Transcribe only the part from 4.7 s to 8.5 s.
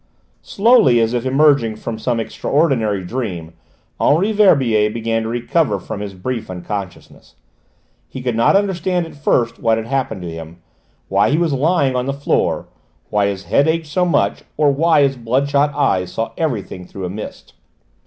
began to recover from his brief unconsciousness: he could